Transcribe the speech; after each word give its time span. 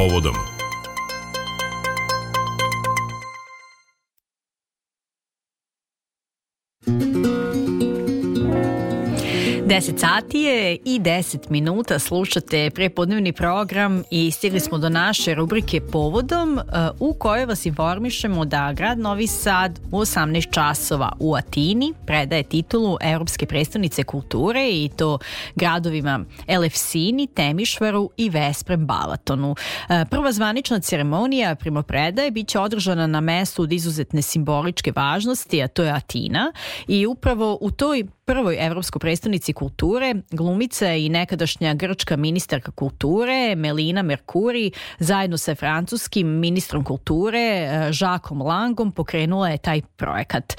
povodom. 0.00 0.59
10 9.70 9.98
sati 9.98 10.38
je 10.38 10.74
i 10.84 11.00
10 11.00 11.50
minuta 11.50 11.98
slušate 11.98 12.70
prepodnevni 12.70 13.32
program 13.32 14.02
i 14.10 14.30
stigli 14.30 14.60
smo 14.60 14.78
do 14.78 14.88
naše 14.88 15.34
rubrike 15.34 15.80
Povodom 15.80 16.54
uh, 16.58 16.62
u 17.00 17.14
kojoj 17.14 17.46
vas 17.46 17.66
informišemo 17.66 18.44
da 18.44 18.72
grad 18.72 18.98
Novi 18.98 19.26
Sad 19.26 19.80
u 19.92 20.00
18 20.00 20.50
časova 20.50 21.12
u 21.18 21.34
Atini 21.34 21.94
predaje 22.06 22.42
titulu 22.42 22.96
Evropske 23.00 23.46
predstavnice 23.46 24.04
kulture 24.04 24.68
i 24.70 24.90
to 24.96 25.18
gradovima 25.54 26.24
Elefsini, 26.46 27.26
Temišvaru 27.26 28.10
i 28.16 28.30
Vesprem 28.30 28.86
Balatonu. 28.86 29.50
Uh, 29.50 29.56
prva 30.10 30.32
zvanična 30.32 30.80
ceremonija 30.80 31.54
primopredaje 31.54 32.30
biće 32.30 32.58
održana 32.58 33.06
na 33.06 33.20
mestu 33.20 33.62
od 33.62 33.72
izuzetne 33.72 34.22
simboličke 34.22 34.92
važnosti, 34.96 35.62
a 35.62 35.68
to 35.68 35.82
je 35.82 35.90
Atina 35.90 36.52
i 36.88 37.06
upravo 37.06 37.58
u 37.60 37.70
toj 37.70 38.04
prvoj 38.30 38.56
evropskoj 38.60 39.00
predstavnici 39.00 39.52
kulture, 39.52 40.14
glumica 40.30 40.94
i 40.94 41.08
nekadašnja 41.08 41.74
grčka 41.74 42.16
ministarka 42.16 42.70
kulture 42.70 43.54
Melina 43.56 44.02
Merkuri 44.02 44.72
zajedno 44.98 45.38
sa 45.38 45.54
francuskim 45.54 46.26
ministrom 46.28 46.84
kulture 46.84 47.68
Žakom 47.92 48.42
Langom 48.42 48.92
pokrenula 48.92 49.48
je 49.48 49.58
taj 49.58 49.80
projekat. 49.96 50.52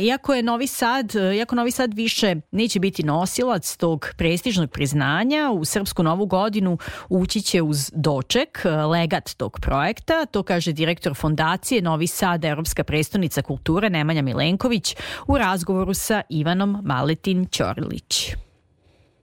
Iako 0.00 0.34
je 0.34 0.42
Novi 0.42 0.66
Sad, 0.66 1.14
iako 1.14 1.54
Novi 1.54 1.70
Sad 1.70 1.94
više 1.94 2.36
neće 2.50 2.80
biti 2.80 3.02
nosilac 3.02 3.76
tog 3.76 4.06
prestižnog 4.16 4.70
priznanja, 4.70 5.50
u 5.50 5.64
Srpsku 5.64 6.02
novu 6.02 6.26
godinu 6.26 6.78
ući 7.08 7.40
će 7.42 7.62
uz 7.62 7.90
doček, 7.94 8.64
legat 8.64 9.30
tog 9.36 9.58
projekta, 9.60 10.26
to 10.26 10.42
kaže 10.42 10.72
direktor 10.72 11.14
fondacije 11.14 11.82
Novi 11.82 12.06
Sad, 12.06 12.44
Evropska 12.44 12.84
predstavnica 12.84 13.42
kulture 13.42 13.90
Nemanja 13.90 14.22
Milenković 14.22 14.96
u 15.26 15.38
razgovoru 15.38 15.94
sa 15.94 16.22
Ivanom 16.28 16.82
Mali 16.84 17.09
Maletin 17.10 17.46
Ćorlić. 17.46 18.34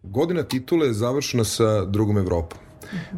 Godina 0.03 0.43
titule 0.43 0.87
je 0.87 0.93
završena 0.93 1.43
sa 1.43 1.85
drugom 1.85 2.17
Evropom. 2.17 2.59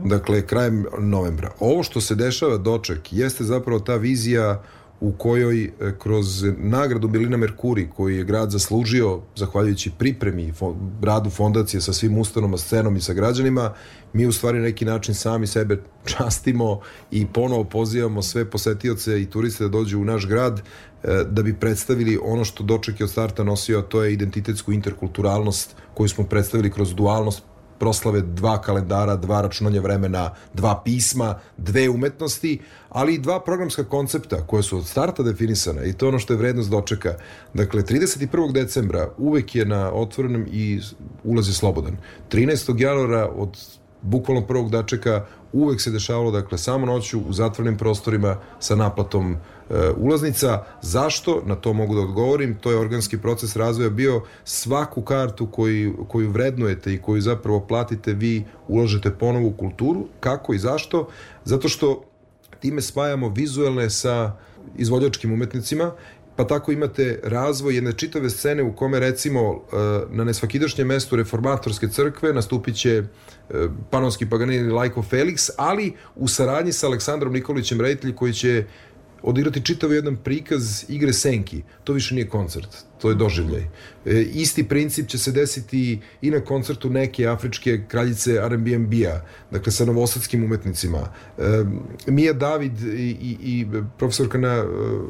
Dakle, 0.06 0.48
krajem 0.48 0.86
novembra. 1.00 1.52
Ovo 1.60 1.84
što 1.84 2.02
se 2.02 2.16
dešava 2.16 2.58
doček 2.58 3.14
jeste 3.14 3.44
zapravo 3.44 3.80
ta 3.80 3.96
vizija 3.96 4.64
u 5.00 5.12
kojoj 5.12 5.64
e, 5.64 5.70
kroz 6.00 6.44
nagradu 6.58 7.08
Bilina 7.08 7.38
Merkuri 7.38 7.90
koji 7.96 8.18
je 8.18 8.24
grad 8.24 8.52
zaslužio 8.52 9.22
zahvaljujući 9.36 9.92
pripremi 9.98 10.54
radu 11.02 11.30
fondacije 11.30 11.82
sa 11.82 11.94
svim 11.94 12.18
ustanoma, 12.18 12.58
scenom 12.58 12.96
i 12.96 13.02
sa 13.02 13.14
građanima, 13.14 13.74
mi 14.14 14.26
u 14.26 14.32
stvari 14.32 14.60
neki 14.60 14.86
način 14.86 15.16
sami 15.16 15.48
sebe 15.48 15.84
častimo 16.06 16.80
i 17.12 17.28
ponovo 17.34 17.64
pozivamo 17.64 18.22
sve 18.22 18.50
posetioce 18.50 19.22
i 19.22 19.26
turiste 19.26 19.64
da 19.64 19.70
dođu 19.70 20.00
u 20.00 20.06
naš 20.06 20.28
grad 20.28 20.62
da 21.04 21.44
bi 21.44 21.54
predstavili 21.54 22.20
ono 22.24 22.46
što 22.46 22.64
doček 22.64 23.00
je 23.00 23.04
od 23.04 23.10
starta 23.10 23.44
nosio, 23.44 23.80
a 23.80 23.82
to 23.82 24.04
je 24.04 24.14
identitetsku 24.14 24.74
interkulturalnost 24.74 25.76
koju 25.94 26.10
smo 26.10 26.24
predstavili 26.24 26.72
kroz 26.72 26.96
dualnost 26.96 27.44
proslave 27.80 28.22
dva 28.22 28.62
kalendara, 28.62 29.16
dva 29.16 29.42
računanja 29.42 29.82
vremena, 29.82 30.30
dva 30.54 30.82
pisma, 30.86 31.40
dve 31.58 31.90
umetnosti, 31.90 32.60
ali 32.90 33.14
i 33.14 33.20
dva 33.20 33.40
programska 33.40 33.84
koncepta 33.84 34.48
koje 34.48 34.64
su 34.64 34.78
od 34.78 34.88
starta 34.88 35.24
definisane 35.24 35.90
i 35.90 35.94
to 35.94 36.08
ono 36.08 36.20
što 36.20 36.34
je 36.34 36.38
vrednost 36.38 36.70
dočeka. 36.70 37.14
Dakle, 37.54 37.84
31. 37.84 38.52
decembra 38.52 39.10
uvek 39.18 39.56
je 39.56 39.66
na 39.66 39.92
otvorenom 39.94 40.46
i 40.52 40.80
ulaz 41.24 41.48
je 41.48 41.54
slobodan. 41.54 41.98
13. 42.32 42.82
januara 42.82 43.30
od 43.36 43.58
bukvalno 44.02 44.48
prvog 44.48 44.72
dačeka 44.72 45.26
uvek 45.54 45.82
se 45.82 45.92
dešavalo 45.92 46.32
dakle 46.32 46.58
samo 46.58 46.86
noću 46.86 47.20
u 47.20 47.34
zatvorenim 47.34 47.78
prostorima 47.78 48.38
sa 48.60 48.76
naplatom 48.76 49.34
e, 49.34 49.38
ulaznica. 49.98 50.64
Zašto? 50.82 51.44
Na 51.46 51.56
to 51.56 51.74
mogu 51.74 51.96
da 51.96 52.02
odgovorim. 52.02 52.58
To 52.62 52.72
je 52.72 52.78
organski 52.78 53.18
proces 53.18 53.56
razvoja 53.56 53.90
bio 53.90 54.22
svaku 54.44 55.02
kartu 55.02 55.48
koju, 55.48 56.06
koju 56.08 56.30
vrednujete 56.30 56.94
i 56.94 57.02
koju 57.02 57.22
zapravo 57.22 57.60
platite 57.60 58.14
vi 58.14 58.46
ulažete 58.68 59.12
ponovo 59.12 59.48
u 59.48 59.54
kulturu. 59.54 60.08
Kako 60.20 60.54
i 60.54 60.60
zašto? 60.60 61.10
Zato 61.46 61.70
što 61.70 62.04
time 62.60 62.82
spajamo 62.82 63.30
vizuelne 63.30 63.90
sa 63.90 64.32
izvođačkim 64.78 65.34
umetnicima 65.34 65.92
pa 66.40 66.48
tako 66.48 66.72
imate 66.72 67.20
razvoj 67.24 67.76
jedne 67.76 67.94
čitave 67.94 68.30
scene 68.30 68.64
u 68.64 68.76
kome 68.76 69.00
recimo 69.00 69.40
e, 69.52 69.76
na 70.10 70.24
nesvakidašnjem 70.24 70.88
mestu 70.88 71.16
reformatorske 71.16 71.88
crkve 71.88 72.34
nastupit 72.34 72.76
će 72.76 72.90
e, 72.90 73.04
panonski 73.90 74.30
Paganini 74.30 74.72
Lajko 74.72 75.04
Felix, 75.12 75.50
ali 75.58 75.94
u 76.16 76.28
saradnji 76.28 76.72
sa 76.72 76.88
Aleksandrom 76.88 77.34
Nikolićem 77.34 77.82
Reditelj 77.82 78.16
koji 78.16 78.34
će 78.34 78.66
odigrati 79.22 79.66
čitav 79.66 79.94
jedan 79.94 80.16
prikaz 80.16 80.86
igre 80.88 81.14
senki. 81.14 81.62
To 81.84 81.94
više 81.94 82.16
nije 82.16 82.30
koncert, 82.30 82.68
to 83.02 83.10
je 83.10 83.16
doživljaj. 83.16 83.62
E, 84.06 84.22
isti 84.22 84.68
princip 84.68 85.08
će 85.08 85.18
se 85.18 85.32
desiti 85.32 86.00
i 86.22 86.32
na 86.32 86.40
koncertu 86.40 86.90
neke 86.90 87.28
afričke 87.28 87.82
kraljice 87.88 88.34
R&B-a, 88.34 89.22
dakle 89.52 89.72
sa 89.72 89.86
novosadskim 89.86 90.44
umetnicima. 90.44 91.00
E, 91.38 91.42
Mija 92.08 92.34
David 92.34 92.82
i, 92.82 93.18
i, 93.22 93.38
i 93.42 93.68
profesorka 93.98 94.38
na 94.38 94.56
e, 94.56 94.66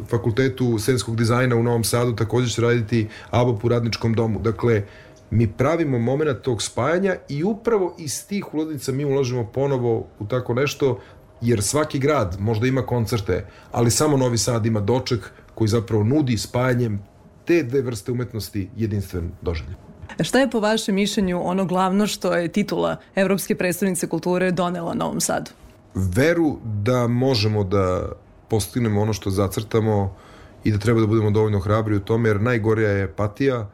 fakultetu 0.10 0.80
scenskog 0.80 1.16
dizajna 1.16 1.56
u 1.56 1.64
Novom 1.64 1.84
Sadu 1.84 2.16
takođe 2.16 2.50
će 2.50 2.62
raditi 2.62 3.08
ABOP 3.30 3.64
u 3.64 3.70
radničkom 3.70 4.14
domu. 4.14 4.40
Dakle, 4.40 4.84
mi 5.32 5.48
pravimo 5.48 6.00
moment 6.00 6.42
tog 6.42 6.62
spajanja 6.62 7.16
i 7.30 7.44
upravo 7.44 7.96
iz 8.00 8.28
tih 8.28 8.54
ulaznica 8.54 8.92
mi 8.92 9.06
ulažemo 9.06 9.52
ponovo 9.54 10.08
u 10.20 10.28
tako 10.28 10.54
nešto 10.54 11.00
jer 11.42 11.62
svaki 11.64 12.00
grad 12.00 12.36
možda 12.40 12.68
ima 12.68 12.82
koncerte, 12.82 13.46
ali 13.72 13.92
samo 13.92 14.18
Novi 14.18 14.38
Sad 14.38 14.66
ima 14.66 14.80
doček 14.80 15.32
koji 15.56 15.68
zapravo 15.68 16.04
nudi 16.04 16.38
spajanjem 16.38 17.00
te 17.46 17.64
dve 17.64 17.82
vrste 17.82 18.12
umetnosti 18.12 18.70
jedinstven 18.78 19.32
doživljaj. 19.42 19.76
Šta 20.22 20.40
je 20.40 20.50
po 20.50 20.60
vašem 20.60 20.96
mišljenju 20.96 21.42
ono 21.44 21.66
glavno 21.66 22.08
što 22.08 22.34
je 22.34 22.48
titula 22.48 22.98
Evropske 23.16 23.56
predstavnice 23.56 24.08
kulture 24.08 24.52
donela 24.52 24.94
Novom 24.94 25.22
Sadu? 25.22 25.52
Veru 25.96 26.58
da 26.64 27.08
možemo 27.08 27.64
da 27.64 28.12
postignemo 28.50 29.02
ono 29.02 29.14
što 29.14 29.30
zacrtamo 29.30 30.16
i 30.64 30.72
da 30.72 30.78
treba 30.78 31.00
da 31.00 31.08
budemo 31.08 31.32
dovoljno 31.32 31.60
hrabri 31.60 31.96
u 31.96 32.00
tome, 32.00 32.30
jer 32.30 32.42
najgorija 32.42 32.90
je 32.90 33.04
apatija, 33.04 33.70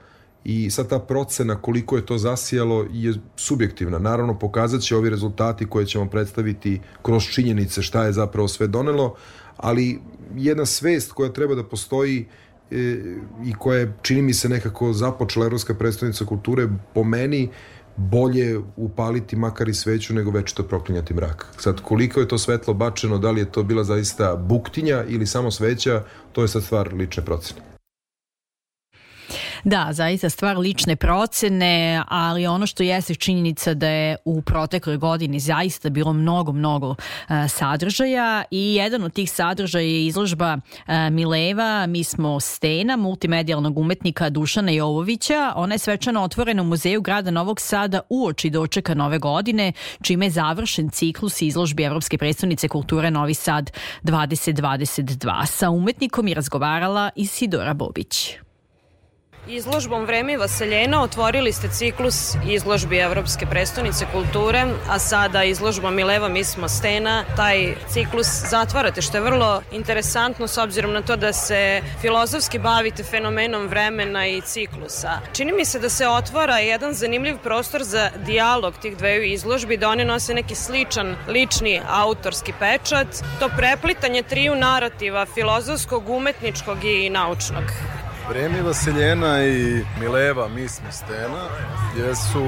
i 0.45 0.69
sad 0.69 0.89
ta 0.89 0.99
procena 0.99 1.61
koliko 1.61 1.95
je 1.95 2.05
to 2.05 2.17
zasijalo 2.17 2.85
je 2.91 3.13
subjektivna. 3.35 3.99
Naravno, 3.99 4.39
pokazat 4.39 4.81
će 4.81 4.95
ovi 4.95 5.09
rezultati 5.09 5.65
koje 5.65 5.85
ćemo 5.85 6.09
predstaviti 6.09 6.81
kroz 7.01 7.23
činjenice 7.23 7.81
šta 7.81 8.05
je 8.05 8.13
zapravo 8.13 8.47
sve 8.47 8.67
donelo, 8.67 9.15
ali 9.57 9.99
jedna 10.35 10.65
svest 10.65 11.11
koja 11.11 11.33
treba 11.33 11.55
da 11.55 11.63
postoji 11.63 12.25
e, 12.71 12.75
i 13.45 13.53
koja 13.59 13.79
je, 13.79 13.93
čini 14.01 14.21
mi 14.21 14.33
se, 14.33 14.49
nekako 14.49 14.93
započela 14.93 15.45
Evropska 15.45 15.73
predstavnica 15.73 16.25
kulture, 16.25 16.67
po 16.93 17.03
meni, 17.03 17.49
bolje 17.97 18.59
upaliti 18.75 19.35
makar 19.35 19.69
i 19.69 19.73
sveću 19.73 20.13
nego 20.13 20.31
večito 20.31 20.63
proklinjati 20.63 21.13
mrak. 21.13 21.45
Sad, 21.57 21.81
koliko 21.81 22.19
je 22.19 22.27
to 22.27 22.37
svetlo 22.37 22.73
bačeno, 22.73 23.17
da 23.17 23.31
li 23.31 23.41
je 23.41 23.51
to 23.51 23.63
bila 23.63 23.83
zaista 23.83 24.35
buktinja 24.35 25.03
ili 25.07 25.27
samo 25.27 25.51
sveća, 25.51 26.03
to 26.31 26.41
je 26.41 26.47
sad 26.47 26.63
stvar 26.63 26.93
lične 26.93 27.25
procene. 27.25 27.74
Da, 29.65 29.87
zaista 29.91 30.29
stvar 30.29 30.57
lične 30.57 30.95
procene, 30.95 32.03
ali 32.07 32.47
ono 32.47 32.67
što 32.67 32.83
jeste 32.83 33.15
činjenica 33.15 33.73
da 33.73 33.87
je 33.87 34.17
u 34.25 34.41
protekloj 34.41 34.97
godini 34.97 35.39
zaista 35.39 35.89
bilo 35.89 36.13
mnogo, 36.13 36.51
mnogo 36.51 36.89
uh, 36.89 36.95
sadržaja 37.49 38.43
i 38.51 38.75
jedan 38.75 39.03
od 39.03 39.13
tih 39.13 39.31
sadržaja 39.31 39.83
je 39.83 40.05
izložba 40.05 40.57
uh, 40.57 40.93
Mileva, 41.11 41.87
mi 41.87 42.03
smo 42.03 42.39
stena, 42.39 42.95
multimedijalnog 42.95 43.77
umetnika 43.77 44.29
Dušana 44.29 44.71
Jovovića. 44.71 45.53
Ona 45.55 45.73
je 45.73 45.79
svečano 45.79 46.23
otvorena 46.23 46.61
u 46.61 46.65
Muzeju 46.65 47.01
grada 47.01 47.31
Novog 47.31 47.61
Sada 47.61 48.01
u 48.09 48.25
oči 48.27 48.49
dočeka 48.49 48.93
nove 48.93 49.19
godine, 49.19 49.73
čime 50.01 50.25
je 50.25 50.29
završen 50.29 50.89
ciklus 50.89 51.41
izložbi 51.41 51.83
Evropske 51.83 52.17
predstavnice 52.17 52.67
kulture 52.67 53.11
Novi 53.11 53.33
Sad 53.33 53.71
2022. 54.03 55.45
Sa 55.45 55.69
umetnikom 55.69 56.27
je 56.27 56.35
razgovarala 56.35 57.09
Isidora 57.15 57.73
Bobić. 57.73 58.44
Izložbom 59.47 60.05
Vreme 60.05 60.33
i 60.33 60.37
Vaseljena 60.37 61.03
otvorili 61.03 61.53
ste 61.53 61.69
ciklus 61.69 62.35
izložbi 62.49 62.97
Evropske 62.97 63.45
prestonice 63.45 64.05
kulture, 64.11 64.65
a 64.89 64.99
sada 64.99 65.43
izložbom 65.43 65.95
Mileva 65.95 66.29
mi 66.29 66.43
smo 66.43 66.69
stena. 66.69 67.23
Taj 67.35 67.75
ciklus 67.89 68.27
zatvarate, 68.49 69.01
što 69.01 69.17
je 69.17 69.21
vrlo 69.21 69.61
interesantno 69.71 70.47
s 70.47 70.57
obzirom 70.57 70.93
na 70.93 71.01
to 71.01 71.15
da 71.15 71.33
se 71.33 71.81
filozofski 72.01 72.59
bavite 72.59 73.03
fenomenom 73.03 73.67
vremena 73.67 74.27
i 74.27 74.41
ciklusa. 74.41 75.19
Čini 75.33 75.51
mi 75.51 75.65
se 75.65 75.79
da 75.79 75.89
se 75.89 76.07
otvara 76.07 76.57
jedan 76.57 76.93
zanimljiv 76.93 77.37
prostor 77.37 77.83
za 77.83 78.09
dijalog 78.25 78.73
tih 78.81 78.97
dveju 78.97 79.23
izložbi, 79.23 79.77
da 79.77 79.89
one 79.89 80.05
nose 80.05 80.33
neki 80.33 80.55
sličan 80.55 81.15
lični 81.27 81.81
autorski 81.89 82.53
pečat, 82.59 83.07
to 83.39 83.49
preplitanje 83.57 84.23
triju 84.23 84.55
narativa 84.55 85.25
filozofskog, 85.25 86.09
umetničkog 86.09 86.83
i 86.83 87.09
naučnog. 87.09 87.63
Vreme 88.29 88.61
Vaseljena 88.61 89.43
i 89.43 89.85
Mileva, 89.99 90.47
mi 90.47 90.67
smo 90.67 90.91
Stena, 90.91 91.43
jesu 91.97 92.43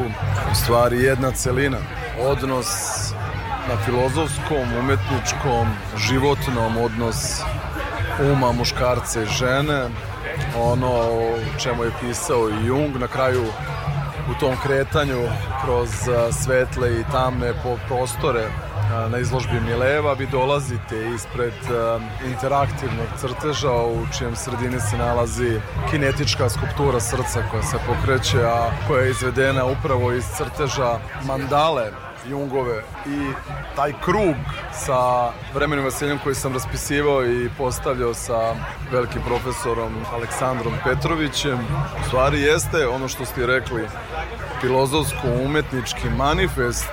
u 0.51 0.55
stvari 0.55 1.03
jedna 1.03 1.31
celina. 1.31 1.77
Odnos 2.19 2.67
na 3.69 3.77
filozofskom, 3.85 4.77
umetničkom, 4.79 5.67
životnom 5.97 6.77
odnos 6.77 7.41
uma 8.33 8.51
muškarca 8.51 9.21
i 9.21 9.25
žene, 9.25 9.89
ono 10.57 10.91
o 10.91 11.39
čemu 11.59 11.83
je 11.83 11.91
pisao 12.01 12.49
i 12.49 12.65
Jung, 12.65 12.95
na 12.95 13.07
kraju 13.07 13.43
u 14.31 14.39
tom 14.39 14.55
kretanju 14.63 15.21
kroz 15.63 15.89
svetle 16.31 16.99
i 16.99 17.03
tamne 17.11 17.53
prostore 17.87 18.49
na 19.11 19.17
izložbi 19.17 19.59
Mileva 19.59 20.13
vi 20.13 20.27
dolazite 20.27 20.95
ispred 21.15 21.53
interaktivnog 22.25 23.07
crteža 23.17 23.71
u 23.71 24.05
čijem 24.17 24.35
sredini 24.35 24.79
se 24.79 24.97
nalazi 24.97 25.59
kinetička 25.91 26.49
skulptura 26.49 26.99
srca 26.99 27.43
koja 27.51 27.63
se 27.63 27.77
pokreće, 27.87 28.45
a 28.45 28.71
koja 28.87 29.03
je 29.03 29.09
izvedena 29.09 29.65
upravo 29.65 30.13
iz 30.13 30.25
crteža 30.37 30.99
mandale 31.25 32.06
Jungove 32.29 32.83
i 33.05 33.31
taj 33.75 33.93
krug 34.03 34.35
sa 34.73 35.31
vremenom 35.53 35.85
vaseljem 35.85 36.19
koji 36.23 36.35
sam 36.35 36.53
raspisivao 36.53 37.25
i 37.25 37.49
postavljao 37.57 38.13
sa 38.13 38.55
velikim 38.91 39.21
profesorom 39.27 39.93
Aleksandrom 40.13 40.73
Petrovićem 40.83 41.59
u 42.01 42.07
stvari 42.07 42.41
jeste 42.41 42.87
ono 42.87 43.07
što 43.07 43.25
ste 43.25 43.45
rekli 43.45 43.87
filozofsko-umetnički 44.61 46.09
manifest 46.17 46.89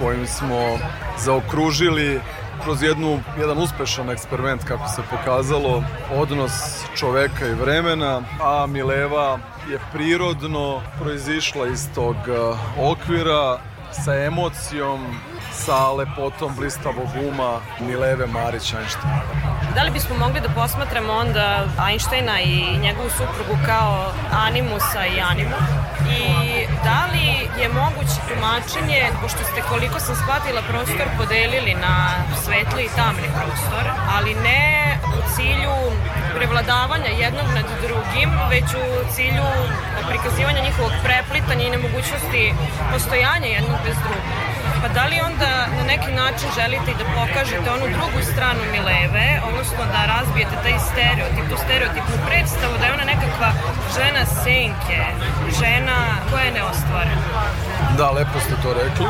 kojim 0.00 0.26
smo 0.26 0.78
zaokružili 1.18 2.20
kroz 2.64 2.82
jednu, 2.82 3.20
jedan 3.38 3.58
uspešan 3.58 4.10
eksperiment 4.10 4.64
kako 4.64 4.88
se 4.88 5.02
pokazalo 5.10 5.84
odnos 6.14 6.52
čoveka 6.96 7.46
i 7.46 7.54
vremena, 7.54 8.22
a 8.42 8.66
Mileva 8.66 9.38
je 9.70 9.78
prirodno 9.92 10.82
proizišla 11.00 11.66
iz 11.66 11.88
tog 11.94 12.16
uh, 12.16 12.90
okvira 12.90 13.58
sa 13.92 14.14
emocijom, 14.14 15.20
sa 15.52 15.92
lepotom 15.92 16.56
blistavog 16.56 17.08
uma 17.28 17.60
Mileve 17.80 18.26
Marić 18.26 18.74
Einstein. 18.74 19.12
Da 19.74 19.82
li 19.82 19.90
bismo 19.90 20.16
mogli 20.16 20.40
da 20.40 20.48
posmatramo 20.48 21.12
onda 21.12 21.64
Einsteina 21.88 22.40
i 22.40 22.78
njegovu 22.78 23.10
suprugu 23.10 23.56
kao 23.66 24.12
animusa 24.46 25.06
i 25.06 25.20
animu? 25.20 25.56
I 26.18 26.22
da 26.84 27.00
li 27.12 27.28
je 27.60 27.68
moguće 27.68 28.18
tumačenje, 28.28 29.00
pošto 29.22 29.38
ste 29.38 29.60
koliko 29.70 30.00
sam 30.00 30.14
shvatila 30.16 30.62
prostor 30.70 31.06
podelili 31.18 31.74
na 31.74 31.96
svetli 32.44 32.82
i 32.84 32.94
tamni 32.96 33.28
prostor, 33.36 33.84
ali 34.16 34.34
ne 34.34 34.98
u 35.16 35.18
cilju 35.34 35.76
prevladavanja 36.36 37.10
jednog 37.24 37.48
nad 37.58 37.68
drugim, 37.84 38.30
već 38.52 38.68
u 38.82 38.86
cilju 39.14 39.48
prikazivanja 40.10 40.60
njihovog 40.66 40.94
preplitanja 41.06 41.64
i 41.66 41.74
nemogućnosti 41.76 42.44
postojanja 42.92 43.48
jednog 43.58 43.78
bez 43.86 43.96
drugog. 44.04 44.26
Pa 44.82 44.88
da 44.96 45.04
li 45.10 45.16
onda 45.30 45.52
na 45.78 45.84
neki 45.92 46.10
način 46.22 46.48
želite 46.58 46.88
i 46.90 46.98
da 47.00 47.04
pokažete 47.18 47.68
onu 47.70 47.86
drugu 47.96 48.18
stranu 48.32 48.62
Mileve, 48.74 49.28
odnosno 49.48 49.82
da 49.94 50.00
razbijete 50.14 50.54
taj 50.64 50.76
stereotip, 50.90 51.44
tu 51.50 51.56
stereotipnu 51.64 52.16
predstavu 52.28 52.74
da 52.80 52.84
je 52.86 52.94
ona 52.96 53.06
nekakva 53.14 53.50
žena 53.96 54.22
senke, 54.44 55.00
žena 55.60 55.98
koja 56.30 56.42
je 56.44 56.56
neostvarena? 56.58 57.26
Da, 57.98 58.06
lepo 58.10 58.38
ste 58.44 58.54
to 58.62 58.70
rekli. 58.82 59.06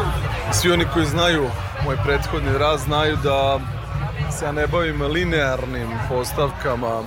Svi 0.53 0.73
oni 0.73 0.85
koji 0.93 1.07
znaju 1.07 1.45
moj 1.85 1.97
prethodni 2.05 2.59
raz 2.59 2.81
znaju 2.85 3.17
da 3.17 3.59
se 4.32 4.44
ja 4.44 4.52
ne 4.52 4.67
bavim 4.67 5.02
linearnim 5.02 5.88
postavkama 6.08 7.02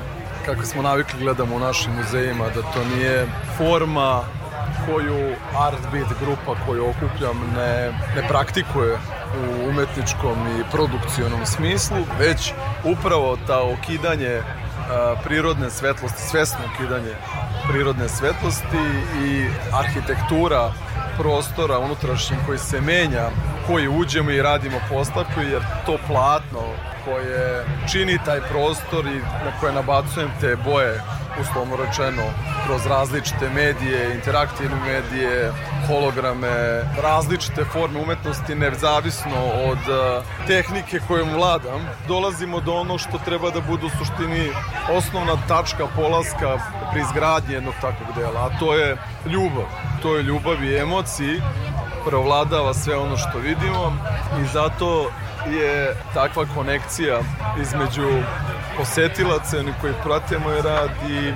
kako 0.46 0.64
smo 0.64 0.82
navikli 0.82 1.20
gledamo 1.20 1.56
u 1.56 1.60
našim 1.60 1.94
muzejima, 1.94 2.46
da 2.56 2.62
to 2.62 2.96
nije 2.96 3.26
forma 3.58 4.24
koju 4.86 5.36
Artbeat 5.60 6.10
grupa 6.20 6.66
koju 6.66 6.90
okupljam 6.90 7.54
ne, 7.56 7.92
ne 8.16 8.28
praktikuje 8.28 8.98
u 9.36 9.70
umetničkom 9.70 10.38
i 10.60 10.64
produkcionom 10.72 11.46
smislu, 11.46 11.98
već 12.20 12.54
upravo 12.84 13.38
ta 13.48 13.62
okidanje 13.64 14.42
a, 14.42 15.16
prirodne 15.24 15.70
svetlosti, 15.70 16.22
svesno 16.22 16.60
okidanje 16.74 17.16
prirodne 17.70 18.10
svetlosti 18.10 18.84
i 19.26 19.46
arhitektura 19.74 20.72
prostora 21.18 21.80
unutrašnjim 21.80 22.40
koji 22.46 22.58
se 22.58 22.82
menja, 22.82 23.30
koji 23.68 23.88
uđemo 23.88 24.32
i 24.32 24.42
radimo 24.42 24.78
postavku, 24.90 25.42
jer 25.42 25.62
to 25.86 25.98
platno 26.08 26.62
koje 27.06 27.66
čini 27.92 28.20
taj 28.26 28.42
prostor 28.42 29.06
i 29.06 29.20
na 29.20 29.60
koje 29.60 29.74
nabacujem 29.74 30.30
te 30.42 30.56
boje, 30.56 31.02
uslovno 31.42 31.76
rečeno, 31.76 32.24
kroz 32.66 32.86
različite 32.86 33.50
medije, 33.50 34.16
interaktivne 34.16 34.76
medije, 34.86 35.52
holograme, 35.88 36.82
različite 37.04 37.66
forme 37.66 38.00
umetnosti, 38.00 38.56
nezavisno 38.56 39.40
od 39.66 39.78
uh, 39.78 40.24
tehnike 40.48 41.00
kojom 41.08 41.30
vladam, 41.34 41.90
dolazimo 42.08 42.60
do 42.60 42.74
ono 42.74 42.98
što 42.98 43.18
treba 43.26 43.50
da 43.50 43.62
bude 43.62 43.86
u 43.86 43.90
suštini 43.90 44.50
osnovna 44.92 45.36
tačka 45.48 45.88
polaska 45.96 46.58
pri 46.92 47.02
izgradnji 47.02 47.54
jednog 47.54 47.74
takvog 47.82 48.16
dela, 48.16 48.46
a 48.46 48.60
to 48.60 48.76
je 48.76 48.98
ljubav. 49.26 49.66
To 50.02 50.16
je 50.16 50.24
ljubav 50.24 50.64
i 50.64 50.78
emociji, 50.78 51.42
preovladava 52.06 52.74
sve 52.74 52.98
ono 52.98 53.18
što 53.18 53.38
vidimo 53.38 53.98
i 54.42 54.48
zato 54.54 55.12
je 55.50 55.96
takva 56.14 56.46
konekcija 56.56 57.20
između 57.62 58.10
posetilaca, 58.78 59.58
koji 59.82 59.94
prate 60.04 60.40
moj 60.40 60.62
rad 60.62 60.90
i 61.10 61.34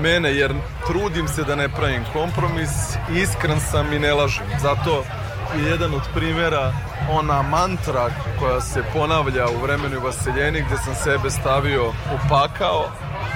mene, 0.00 0.34
jer 0.34 0.54
trudim 0.86 1.28
se 1.28 1.44
da 1.44 1.54
ne 1.54 1.68
pravim 1.68 2.04
kompromis, 2.12 2.70
iskren 3.14 3.60
sam 3.60 3.92
i 3.92 3.98
ne 3.98 4.14
lažem. 4.14 4.46
Zato 4.60 5.04
je 5.56 5.70
jedan 5.70 5.94
od 5.94 6.02
primjera 6.14 6.72
ona 7.10 7.42
mantra 7.42 8.10
koja 8.38 8.60
se 8.60 8.82
ponavlja 8.92 9.48
u 9.48 9.62
vremenu 9.62 10.00
vaseljeni 10.04 10.64
gde 10.66 10.76
sam 10.76 10.94
sebe 10.94 11.30
stavio 11.30 11.88
u 11.88 12.28
pakao 12.28 12.88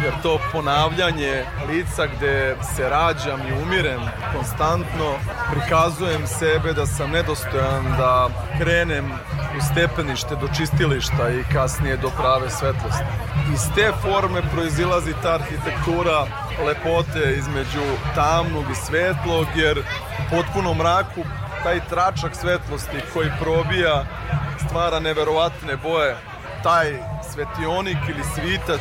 jer 0.04 0.12
to 0.22 0.38
ponavljanje 0.52 1.44
lica 1.68 2.06
gde 2.06 2.56
se 2.76 2.88
rađam 2.88 3.40
i 3.48 3.62
umirem 3.62 4.00
konstantno, 4.34 5.08
prikazujem 5.52 6.26
sebe 6.26 6.72
da 6.72 6.86
sam 6.86 7.10
nedostojan 7.10 7.84
da 7.98 8.28
krenem 8.60 9.12
u 9.58 9.60
stepenište 9.72 10.36
do 10.36 10.48
čistilišta 10.56 11.30
i 11.30 11.52
kasnije 11.52 11.96
do 11.96 12.10
prave 12.10 12.50
svetlosti. 12.50 13.04
Iz 13.54 13.60
te 13.74 13.92
forme 14.02 14.42
proizilazi 14.54 15.14
ta 15.22 15.34
arhitektura 15.34 16.26
lepote 16.66 17.34
između 17.38 17.86
tamnog 18.14 18.64
i 18.72 18.74
svetlog, 18.74 19.46
jer 19.54 19.78
u 19.78 19.82
potpunom 20.30 20.76
mraku 20.76 21.22
taj 21.62 21.80
tračak 21.88 22.36
svetlosti 22.36 22.98
koji 23.12 23.30
probija 23.40 24.04
stvara 24.66 25.00
neverovatne 25.00 25.76
boje. 25.76 26.16
Taj 26.62 26.86
svetionik 27.32 27.98
ili 28.08 28.24
svitac 28.34 28.80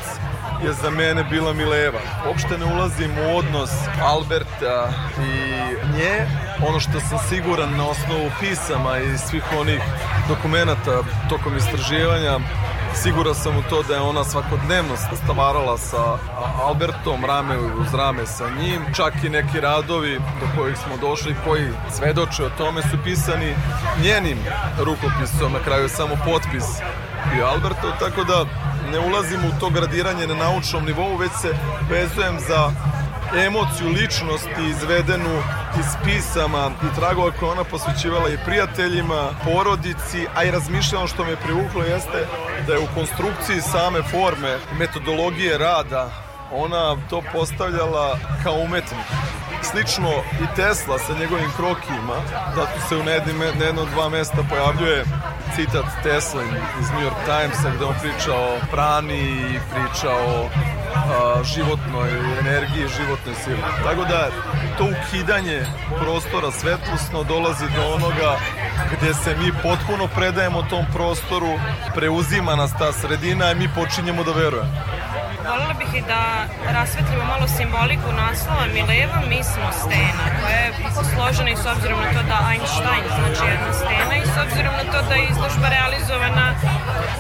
je 0.64 0.74
za 0.74 0.90
mene 0.90 1.24
bila 1.24 1.54
Mileva. 1.54 2.00
Uopšte 2.28 2.58
ne 2.58 2.66
ulazim 2.66 3.12
u 3.18 3.38
odnos 3.38 3.72
Alberta 4.04 4.90
i 5.20 5.32
nje. 5.98 6.28
Ono 6.68 6.80
što 6.80 7.00
sam 7.00 7.20
siguran 7.30 7.78
na 7.78 7.90
osnovu 7.90 8.32
pisama 8.40 8.98
i 8.98 9.18
svih 9.18 9.44
onih 9.60 9.82
dokumenta 10.28 11.04
tokom 11.30 11.58
istraživanja 11.58 12.40
Siguran 12.96 13.36
sam 13.36 13.58
u 13.58 13.62
to 13.70 13.84
da 13.84 13.94
je 13.94 14.02
ona 14.02 14.24
svakodnevno 14.24 14.96
stavarala 15.24 15.78
sa 15.78 16.18
Albertom, 16.64 17.26
rame 17.26 17.58
uz 17.58 17.94
rame 17.94 18.26
sa 18.26 18.50
njim. 18.50 18.82
Čak 18.96 19.14
i 19.24 19.30
neki 19.30 19.60
radovi 19.60 20.20
do 20.20 20.48
kojih 20.58 20.78
smo 20.78 20.98
došli, 20.98 21.36
koji 21.46 21.70
svedoče 21.92 22.46
o 22.46 22.50
tome, 22.58 22.82
su 22.82 22.98
pisani 23.04 23.56
njenim 24.04 24.38
rukopisom, 24.80 25.54
na 25.54 25.60
kraju 25.60 25.90
samo 25.90 26.16
potpis 26.26 26.66
bio 27.34 27.46
Albertov, 27.46 27.92
tako 28.00 28.24
da 28.24 28.46
ne 28.92 29.00
ulazim 29.00 29.40
u 29.46 29.60
to 29.60 29.70
gradiranje 29.70 30.28
na 30.28 30.36
naučnom 30.36 30.86
nivou, 30.86 31.18
već 31.18 31.32
se 31.42 31.56
vezujem 31.90 32.40
za 32.40 32.72
emociju 33.46 33.88
ličnosti 33.90 34.64
izvedenu 34.70 35.36
iz 35.80 35.90
pisama 36.06 36.72
i 36.84 36.96
tragova 36.96 37.32
koje 37.32 37.52
ona 37.52 37.64
posvećivala 37.64 38.30
i 38.30 38.38
prijateljima, 38.46 39.30
porodici, 39.44 40.28
a 40.36 40.44
i 40.44 40.52
razmišljala 40.52 41.08
što 41.08 41.26
me 41.26 41.36
privuklo 41.36 41.84
jeste 41.84 42.28
da 42.68 42.74
je 42.74 42.80
u 42.80 42.94
konstrukciji 42.96 43.62
same 43.62 44.02
forme 44.04 44.58
metodologije 44.80 45.58
rada 45.58 46.10
ona 46.54 46.98
to 47.10 47.22
postavljala 47.34 48.18
kao 48.44 48.54
umetnik. 48.54 49.08
Slično 49.64 50.10
i 50.44 50.56
Tesla 50.56 51.00
sa 51.00 51.14
njegovim 51.20 51.52
krokima, 51.56 52.16
da 52.56 52.66
tu 52.66 52.80
se 52.90 52.96
u 52.96 53.04
na 53.04 53.66
jedno 53.66 53.86
dva 53.86 54.10
mesta 54.10 54.44
pojavljuje 54.50 55.06
citat 55.56 55.86
Tesla 56.04 56.42
iz 56.82 56.90
New 56.92 57.02
York 57.08 57.20
Timesa 57.26 57.70
gde 57.76 57.86
on 57.86 57.96
priča 58.02 58.34
o 58.34 58.58
prani 58.72 59.22
i 59.22 59.60
priča 59.72 60.10
o 60.10 60.50
a, 60.96 61.44
životnoj 61.44 62.10
energiji, 62.40 62.88
životnoj 62.98 63.36
sili. 63.44 63.62
Tako 63.84 64.04
da 64.06 64.30
to 64.78 64.84
ukidanje 64.84 65.66
prostora 66.00 66.52
svetlosno 66.52 67.24
dolazi 67.24 67.66
do 67.76 67.94
onoga 67.94 68.38
gde 68.98 69.14
se 69.14 69.36
mi 69.36 69.52
potpuno 69.52 70.08
predajemo 70.16 70.64
tom 70.70 70.86
prostoru, 70.94 71.60
preuzima 71.96 72.56
nas 72.56 72.72
ta 72.80 72.92
sredina 72.92 73.52
i 73.52 73.56
mi 73.56 73.70
počinjemo 73.76 74.24
da 74.24 74.32
verujemo. 74.32 75.01
Volela 75.48 75.74
bih 75.80 75.92
i 76.00 76.02
da 76.12 76.24
rasvetlimo 76.78 77.24
malo 77.34 77.48
simboliku 77.58 78.10
naslova 78.24 78.66
Mileva, 78.76 79.20
mi 79.32 79.40
smo 79.52 79.68
stena, 79.82 80.26
koja 80.40 80.60
je 80.66 80.72
složena 81.14 81.50
i 81.52 81.62
s 81.64 81.66
obzirom 81.74 82.00
na 82.06 82.10
to 82.16 82.22
da 82.32 82.38
Einstein 82.52 83.06
znači 83.18 83.44
jedna 83.52 83.72
stena 83.82 84.14
i 84.18 84.26
s 84.34 84.36
obzirom 84.46 84.74
na 84.82 84.86
to 84.92 85.00
da 85.10 85.16
je 85.16 85.28
izložba 85.32 85.68
realizovana 85.78 86.48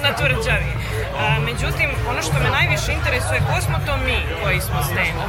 na 0.03 0.09
tvrđavi. 0.17 0.71
međutim, 1.49 1.89
ono 2.11 2.21
što 2.21 2.35
me 2.43 2.49
najviše 2.57 2.91
interesuje, 2.93 3.39
ko 3.49 3.61
smo 3.65 3.77
to 3.87 3.93
mi 4.05 4.17
koji 4.43 4.59
smo 4.67 4.79
stena? 4.89 5.23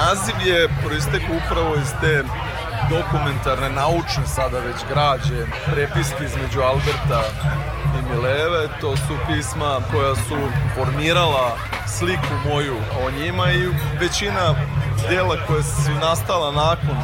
Naziv 0.00 0.36
je 0.50 0.68
proistek 0.82 1.24
upravo 1.38 1.72
iz 1.84 1.90
te 2.00 2.14
dokumentarne, 2.90 3.68
naučne 3.70 4.26
sada 4.26 4.58
već 4.58 4.78
građe, 4.92 5.40
prepiske 5.72 6.24
između 6.24 6.60
Alberta 6.60 7.22
i 7.96 8.00
Mileve. 8.10 8.68
To 8.80 8.96
su 8.96 9.14
pisma 9.28 9.72
koja 9.92 10.14
su 10.14 10.38
formirala 10.74 11.56
sliku 11.98 12.34
moju 12.48 12.76
o 12.76 13.10
njima 13.10 13.52
i 13.52 13.68
većina 14.00 14.54
dela 15.08 15.36
koje 15.46 15.62
su 15.62 15.90
nastala 16.00 16.52
nakon 16.52 16.96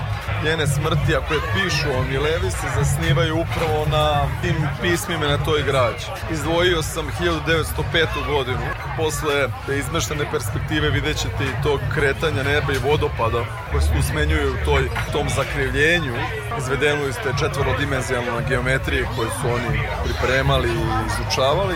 njene 0.44 0.66
smrti, 0.66 1.16
a 1.16 1.20
koje 1.28 1.40
pišu 1.54 1.88
o 1.98 2.02
Milevi, 2.02 2.50
se 2.50 2.66
zasnivaju 2.78 3.34
upravo 3.44 3.86
na 3.90 4.26
tim 4.42 4.56
pismima 4.82 5.26
na 5.26 5.44
toj 5.44 5.62
građi. 5.62 6.06
Izdvojio 6.30 6.82
sam 6.82 7.06
1905. 7.20 8.06
godinu. 8.26 8.66
Posle 8.96 9.48
te 9.66 9.78
izmeštene 9.78 10.24
perspektive 10.30 10.90
vidjet 10.90 11.16
ćete 11.16 11.44
i 11.44 11.62
tog 11.62 11.80
kretanja 11.94 12.42
neba 12.42 12.72
i 12.72 12.84
vodopada 12.88 13.44
koje 13.70 13.82
se 13.82 13.92
usmenjuju 13.98 14.52
u 14.52 14.64
toj, 14.64 14.88
tom 15.12 15.26
zakrivljenju 15.36 16.14
izvedenu 16.58 17.08
iz 17.08 17.14
te 17.22 17.30
četvorodimenzionalne 17.38 18.48
geometrije 18.48 19.08
koje 19.16 19.30
su 19.30 19.46
oni 19.56 19.80
pripremali 20.04 20.68
i 20.68 20.86
izučavali. 21.08 21.74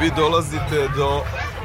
Vi 0.00 0.10
dolazite 0.16 0.88
do 0.96 1.22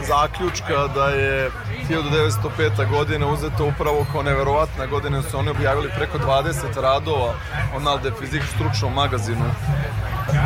zaključka 0.08 0.88
da 0.96 1.06
je 1.06 1.52
1905. 1.90 2.90
godina 2.90 3.28
uzeta 3.28 3.64
upravo 3.64 4.06
kao 4.12 4.24
neverovatna 4.24 4.86
godina 4.86 5.22
su 5.22 5.38
oni 5.38 5.50
objavili 5.50 5.90
preko 5.96 6.18
20 6.18 6.82
radova 6.82 7.34
o 7.76 7.80
Nalde 7.80 8.12
fizik 8.20 8.44
stručnom 8.56 8.94
magazinu 8.94 9.46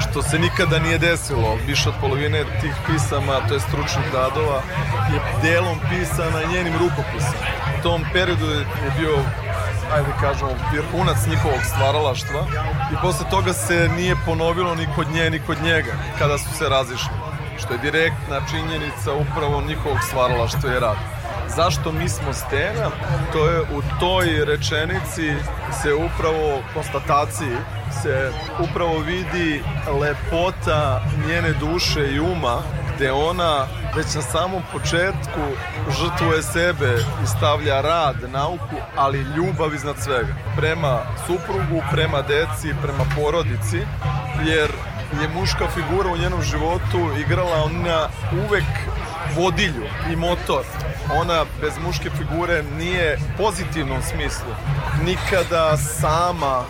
što 0.01 0.21
se 0.21 0.39
nikada 0.39 0.79
nije 0.79 0.97
desilo. 0.97 1.57
Više 1.67 1.89
od 1.89 1.95
polovine 2.01 2.43
tih 2.61 2.73
pisama, 2.87 3.47
to 3.47 3.53
je 3.53 3.59
stručnih 3.59 4.05
radova, 4.13 4.61
je 5.13 5.19
delom 5.41 5.79
pisana 5.89 6.51
njenim 6.53 6.73
rukopisom. 6.73 7.39
U 7.79 7.83
tom 7.83 8.05
periodu 8.13 8.45
je 8.45 8.65
bio 8.99 9.17
ajde 9.93 10.09
kažemo, 10.21 10.51
vrhunac 10.73 11.17
njihovog 11.29 11.59
stvaralaštva 11.63 12.41
i 12.93 12.95
posle 13.01 13.29
toga 13.29 13.53
se 13.53 13.89
nije 13.95 14.15
ponovilo 14.25 14.75
ni 14.75 14.87
kod 14.95 15.07
nje, 15.11 15.29
ni 15.29 15.39
kod 15.39 15.57
njega, 15.63 15.93
kada 16.19 16.37
su 16.37 16.57
se 16.57 16.69
razišli 16.69 17.24
što 17.57 17.73
je 17.73 17.79
direktna 17.79 18.41
činjenica 18.51 19.13
upravo 19.13 19.61
njihovog 19.67 19.97
stvaralaštva 20.07 20.69
i 20.69 20.79
rada. 20.79 21.15
Zašto 21.55 21.91
mi 21.91 22.09
smo 22.09 22.33
stena? 22.33 22.89
To 23.33 23.49
je 23.49 23.61
u 23.61 23.81
toj 23.99 24.45
rečenici 24.45 25.33
se 25.81 25.93
upravo 25.93 26.61
konstataciji 26.73 27.57
se 28.01 28.31
upravo 28.59 28.99
vidi 28.99 29.63
lepota 30.01 31.01
njene 31.27 31.53
duše 31.53 32.11
i 32.11 32.19
uma 32.19 32.61
gde 32.95 33.11
ona 33.11 33.65
već 33.95 34.15
na 34.15 34.21
samom 34.21 34.61
početku 34.71 35.41
žrtvuje 35.99 36.43
sebe 36.43 36.95
i 37.23 37.27
stavlja 37.27 37.81
rad, 37.81 38.15
nauku, 38.31 38.75
ali 38.95 39.25
ljubav 39.37 39.75
iznad 39.75 39.95
svega. 39.99 40.33
Prema 40.57 40.99
suprugu, 41.27 41.83
prema 41.91 42.21
deci, 42.21 42.75
prema 42.81 43.05
porodici, 43.15 43.79
jer 44.45 44.71
je 45.21 45.29
muška 45.39 45.67
figura 45.67 46.09
u 46.09 46.17
njenom 46.17 46.41
životu 46.41 47.09
igrala 47.19 47.63
ona 47.63 48.07
uvek 48.45 48.65
vodilju 49.35 49.85
i 50.11 50.15
motor. 50.15 50.63
Ona 51.13 51.45
bez 51.61 51.73
muške 51.85 52.09
figure 52.09 52.63
nije 52.77 53.19
pozitivnom 53.37 54.01
smislu 54.01 54.51
nikada 55.05 55.77
sama 55.77 56.63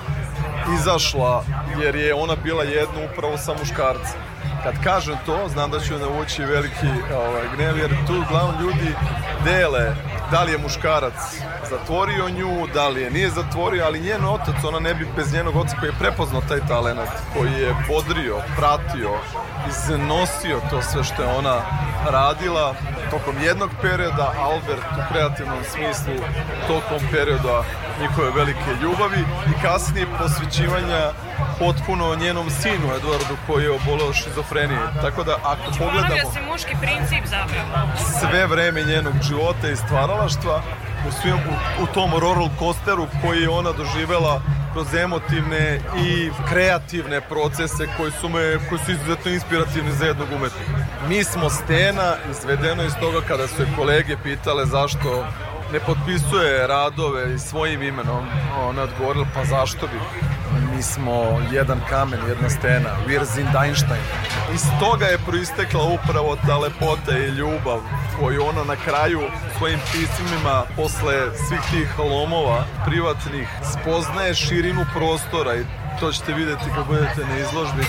izašla 0.76 1.44
jer 1.82 1.96
je 1.96 2.14
ona 2.14 2.36
bila 2.44 2.64
jedna 2.64 3.00
upravo 3.12 3.38
sa 3.38 3.54
muškarcem. 3.60 4.20
Kad 4.64 4.84
kažem 4.84 5.16
to, 5.26 5.50
znam 5.54 5.72
da 5.72 5.80
ću 5.80 5.94
navući 5.98 6.46
veliki 6.46 6.88
ovaj, 7.14 7.44
gnev, 7.56 7.78
jer 7.78 7.90
tu 8.08 8.14
uglavnom 8.14 8.62
ljudi 8.62 8.96
dele 9.46 9.96
da 10.32 10.44
li 10.44 10.52
je 10.52 10.58
muškarac 10.58 11.14
zatvorio 11.70 12.30
nju, 12.30 12.68
da 12.74 12.88
li 12.88 13.02
je 13.02 13.12
nije 13.12 13.30
zatvorio, 13.30 13.86
ali 13.86 14.00
njen 14.00 14.26
otac, 14.26 14.56
ona 14.64 14.80
ne 14.80 14.94
bi 14.94 15.08
bez 15.16 15.34
njenog 15.34 15.56
oca 15.56 15.76
koji 15.80 15.90
je 15.90 16.00
prepoznao 16.00 16.42
taj 16.42 16.60
talent, 16.68 17.10
koji 17.38 17.52
je 17.52 17.76
bodrio, 17.88 18.42
pratio, 18.58 19.12
iznosio 19.70 20.62
to 20.70 20.82
sve 20.82 21.04
što 21.04 21.24
je 21.24 21.38
ona 21.38 21.62
radila 22.10 22.76
tokom 23.12 23.36
jednog 23.44 23.70
perioda, 23.82 24.34
Albert 24.40 24.86
u 25.00 25.02
kreativnom 25.14 25.62
smislu 25.72 26.16
tokom 26.68 27.08
perioda 27.12 27.64
njihove 28.02 28.30
velike 28.36 28.70
ljubavi 28.82 29.22
i 29.52 29.62
kasnije 29.62 30.06
posvećivanja 30.20 31.02
potpuno 31.60 32.16
njenom 32.16 32.50
sinu 32.50 32.88
Eduardu 32.98 33.36
koji 33.48 33.64
je 33.64 33.72
oboleo 33.72 34.14
šizofrenije. 34.14 34.80
Tako 35.02 35.24
da 35.24 35.36
ako 35.44 35.64
pogledamo... 35.78 36.08
Ponovio 36.08 36.32
se 36.34 36.42
muški 36.52 36.76
princip 36.82 37.24
zapravo. 37.26 37.68
Sve 38.20 38.48
vreme 38.48 38.84
njenog 38.84 39.14
života 39.22 39.70
i 39.70 39.76
stvaralaštva 39.76 40.62
u, 41.08 41.12
svim, 41.22 41.36
u, 41.36 41.84
u 41.84 41.88
tom 41.94 42.12
roller 42.20 42.50
coasteru 42.60 43.08
koji 43.22 43.42
je 43.42 43.50
ona 43.50 43.72
doživela 43.72 44.42
kroz 44.74 44.94
emotivne 44.94 45.80
i 45.98 46.30
kreativne 46.50 47.22
procese 47.22 47.88
koji 47.98 48.12
su, 48.12 48.30
me, 48.30 48.70
koji 48.70 48.80
su 48.86 48.92
izuzetno 48.92 49.32
inspirativni 49.32 49.92
za 49.92 50.06
jednog 50.06 50.28
umetnika. 50.36 50.72
Mi 51.10 51.24
smo 51.24 51.50
stena 51.50 52.16
izvedeno 52.32 52.84
iz 52.84 52.94
toga 53.00 53.22
kada 53.28 53.48
su 53.48 53.62
je 53.62 53.68
kolege 53.76 54.18
pitale 54.24 54.66
zašto 54.66 55.28
ne 55.74 55.80
potpisuje 55.80 56.68
radove 56.68 57.40
svojim 57.40 57.84
imenom, 57.84 58.26
ona 58.70 58.82
odgovorila 58.82 59.26
pa 59.34 59.46
zašto 59.46 59.88
bi? 59.88 60.00
Mi 60.76 60.84
smo 60.84 61.42
jedan 61.52 61.80
kamen, 61.90 62.20
jedna 62.28 62.50
stena, 62.50 62.90
wir 63.08 63.26
sind 63.26 63.56
Einstein. 63.64 64.02
Iz 64.54 64.62
toga 64.80 65.06
je 65.06 65.18
proistekla 65.18 65.84
upravo 65.84 66.38
ta 66.48 66.58
lepota 66.58 67.18
i 67.18 67.30
ljubav 67.30 67.80
koju 68.20 68.42
ona 68.46 68.64
na 68.64 68.76
kraju 68.76 69.22
svojim 69.58 69.80
pismima 69.92 70.64
posle 70.76 71.16
svih 71.48 71.62
tih 71.72 72.00
lomova 72.00 72.64
privatnih 72.86 73.48
spoznaje 73.72 74.34
širinu 74.34 74.86
prostora 74.94 75.56
i 75.56 75.66
to 76.00 76.12
ćete 76.12 76.34
videti 76.34 76.66
kad 76.76 76.86
budete 76.88 77.22
na 77.30 77.38
izložbi. 77.38 77.86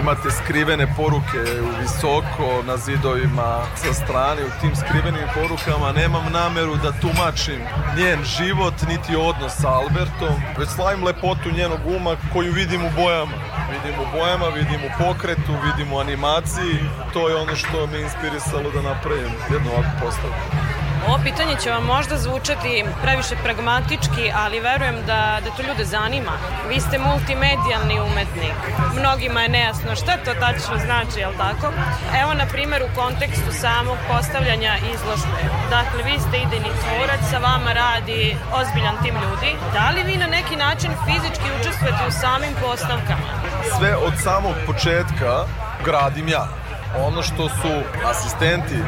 Imate 0.00 0.30
skrivene 0.30 0.94
poruke 0.96 1.40
u 1.62 1.70
visoko 1.80 2.62
na 2.66 2.76
zidovima 2.76 3.50
sa 3.76 3.92
strane. 3.92 4.40
U 4.44 4.60
tim 4.60 4.76
skrivenim 4.76 5.28
porukama 5.34 5.92
nemam 5.92 6.32
nameru 6.32 6.76
da 6.76 6.92
tumačim 6.92 7.60
njen 7.96 8.24
život 8.24 8.74
niti 8.88 9.16
odnos 9.16 9.52
sa 9.60 9.68
Albertom, 9.68 10.34
već 10.58 10.68
slavim 10.68 11.04
lepotu 11.04 11.50
njenog 11.50 11.80
uma 11.86 12.16
koju 12.32 12.52
vidim 12.52 12.80
u 12.84 12.90
bojama. 12.96 13.36
Vidim 13.72 14.00
u 14.00 14.06
bojama, 14.18 14.46
vidim 14.46 14.80
u 14.88 14.90
pokretu, 14.98 15.52
vidim 15.66 15.92
u 15.92 15.98
animaciji. 15.98 16.76
To 17.12 17.28
je 17.28 17.36
ono 17.36 17.56
što 17.56 17.86
me 17.86 18.00
inspirisalo 18.00 18.70
da 18.70 18.82
napravim 18.82 19.32
jednu 19.52 19.70
ovakvu 19.70 19.94
postavku. 20.00 20.67
Ovo 21.06 21.18
pitanje 21.22 21.54
će 21.62 21.70
vam 21.70 21.84
možda 21.84 22.16
zvučati 22.16 22.84
previše 23.02 23.34
pragmatički, 23.44 24.24
ali 24.42 24.60
verujem 24.60 24.96
da, 25.06 25.20
da 25.44 25.50
to 25.56 25.62
ljude 25.68 25.84
zanima. 25.84 26.32
Vi 26.68 26.80
ste 26.80 26.98
multimedijalni 26.98 28.00
umetnik. 28.08 28.58
Mnogima 29.00 29.40
je 29.42 29.48
nejasno 29.48 29.96
šta 29.96 30.12
to 30.24 30.34
tačno 30.44 30.74
znači, 30.86 31.16
jel 31.20 31.32
tako? 31.44 31.66
Evo, 32.22 32.34
na 32.34 32.46
primjer, 32.46 32.82
u 32.82 32.94
kontekstu 33.00 33.50
samog 33.64 33.98
postavljanja 34.10 34.72
izložbe. 34.94 35.40
Dakle, 35.70 36.02
vi 36.08 36.16
ste 36.24 36.36
idejni 36.36 36.72
tvorac, 36.82 37.22
sa 37.30 37.38
vama 37.38 37.72
radi 37.72 38.36
ozbiljan 38.60 38.96
tim 39.02 39.14
ljudi. 39.24 39.50
Da 39.76 39.90
li 39.90 40.02
vi 40.02 40.16
na 40.16 40.26
neki 40.26 40.56
način 40.56 40.90
fizički 41.06 41.48
učestvujete 41.60 42.02
u 42.08 42.12
samim 42.22 42.54
postavkama? 42.64 43.28
Sve 43.78 43.96
od 43.96 44.12
samog 44.24 44.54
početka 44.66 45.32
gradim 45.84 46.28
ja. 46.28 46.67
Ono 46.96 47.22
što 47.22 47.48
su 47.48 47.72
asistenti 48.10 48.78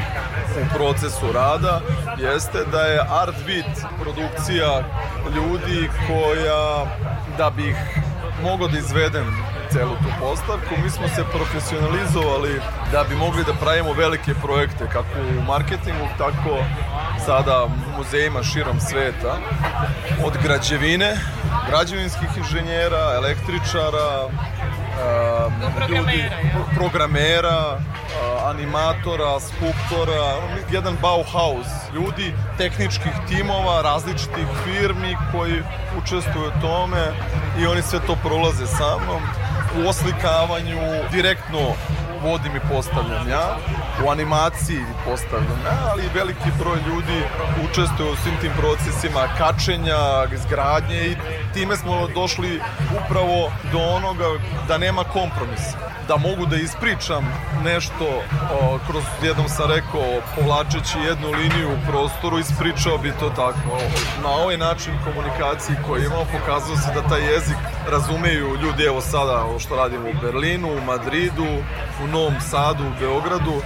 u 0.63 0.75
procesu 0.75 1.33
rada 1.33 1.81
jeste 2.19 2.59
da 2.73 2.81
je 2.81 3.01
Art 3.01 3.37
Beat 3.47 3.93
produkcija 4.03 4.83
ljudi 5.35 5.91
koja 6.07 6.87
da 7.39 7.51
bih 7.51 7.77
mogao 8.43 8.69
da 8.69 8.79
izvedem 8.79 9.27
celu 9.73 9.95
tu 9.97 10.11
postavku. 10.21 10.75
Mi 10.85 10.91
smo 10.91 11.09
se 11.09 11.25
profesionalizovali 11.33 12.61
da 12.93 13.05
bi 13.09 13.15
mogli 13.15 13.45
da 13.45 13.53
pravimo 13.53 13.93
velike 13.93 14.35
projekte 14.35 14.89
kako 14.93 15.19
u 15.39 15.43
marketingu, 15.43 16.07
tako 16.19 16.65
sada 17.27 17.65
u 17.65 17.71
muzejima 17.99 18.43
širom 18.43 18.81
sveta. 18.81 19.37
Od 20.25 20.33
građevine, 20.43 21.17
građevinskih 21.69 22.29
inženjera, 22.37 23.13
električara, 23.15 24.09
ljudi, 25.89 26.31
programera, 26.75 27.81
animatora, 28.45 29.41
skulptora, 29.41 30.35
jedan 30.73 30.97
Bauhaus, 31.03 31.67
ljudi 31.95 32.35
tehničkih 32.59 33.13
timova, 33.29 33.83
različitih 33.83 34.47
firmi 34.65 35.17
koji 35.33 35.63
učestvuju 36.03 36.49
u 36.49 36.61
tome 36.61 37.05
i 37.61 37.67
oni 37.67 37.83
sve 37.83 38.01
to 38.07 38.17
prolaze 38.25 38.67
sa 38.67 38.97
mnom 39.05 39.23
u 39.79 39.89
oslikavanju 39.89 40.81
direktno 41.13 41.59
vodim 42.23 42.57
i 42.57 42.61
postavljam 42.73 43.29
ja, 43.29 43.57
u 44.05 44.11
animaciji 44.11 44.85
postavljam 45.05 45.61
ja, 45.65 45.91
ali 45.91 46.03
veliki 46.15 46.51
broj 46.59 46.79
ljudi 46.89 47.23
učestvuje 47.65 48.13
u 48.13 48.17
svim 48.17 48.35
tim 48.41 48.53
procesima 48.59 49.21
kačenja, 49.39 50.01
izgradnje 50.35 51.07
i 51.07 51.17
time 51.55 51.77
smo 51.77 52.09
došli 52.15 52.61
upravo 53.05 53.53
do 53.73 53.79
onoga 53.79 54.25
da 54.69 54.79
nema 54.79 55.05
kompromisa 55.05 55.91
da 56.11 56.17
mogu 56.17 56.47
da 56.47 56.57
ispričam 56.57 57.25
nešto 57.65 58.07
o, 58.53 58.79
kroz 58.87 59.05
jednom 59.23 59.49
sam 59.49 59.71
rekao 59.71 60.09
povlačeći 60.37 60.99
jednu 61.09 61.29
liniju 61.31 61.69
u 61.73 61.83
prostoru 61.91 62.39
ispričao 62.39 62.99
bi 62.99 63.13
to 63.21 63.29
tako. 63.29 63.73
Na 64.23 64.31
ovaj 64.31 64.57
način 64.57 64.93
komunikacije 65.05 65.83
koji 65.87 66.05
imamo 66.05 66.25
pokazao 66.39 66.77
se 66.77 66.89
da 66.95 67.09
taj 67.09 67.23
jezik 67.33 67.61
razumeju 67.91 68.57
ljudi 68.63 68.85
evo 68.85 69.01
sada 69.01 69.45
što 69.59 69.77
radimo 69.77 70.09
u 70.09 70.21
Berlinu, 70.23 70.69
u 70.69 70.85
Madridu 70.85 71.49
u 72.05 72.07
Novom 72.13 72.35
Sadu, 72.51 72.85
u 72.85 73.01
Beogradu 73.01 73.63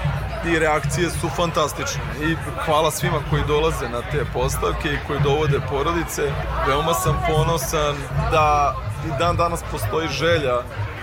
i 0.46 0.58
reakcije 0.58 1.10
su 1.10 1.28
fantastične 1.36 2.02
i 2.22 2.36
hvala 2.64 2.90
svima 2.90 3.18
koji 3.30 3.42
dolaze 3.46 3.88
na 3.88 4.00
te 4.10 4.24
postavke 4.32 4.88
i 4.88 4.98
koji 5.06 5.20
dovode 5.20 5.60
porodice 5.70 6.22
veoma 6.66 6.94
sam 6.94 7.22
ponosan 7.28 7.96
da 8.30 8.74
i 9.06 9.18
dan 9.18 9.36
danas 9.36 9.60
postoji 9.70 10.08
želja 10.08 10.56